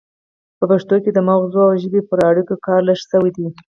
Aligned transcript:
په 0.57 0.65
پښتو 0.71 0.95
کې 1.03 1.11
د 1.13 1.19
مغزو 1.27 1.59
او 1.69 1.73
ژبې 1.83 2.01
پر 2.09 2.19
اړیکو 2.29 2.53
کار 2.65 2.79
لږ 2.87 2.99
شوی 3.09 3.31
دی 3.35 3.45